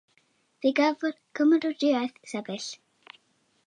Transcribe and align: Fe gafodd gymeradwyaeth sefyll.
Fe 0.63 0.71
gafodd 0.79 1.21
gymeradwyaeth 1.41 2.19
sefyll. 2.35 2.71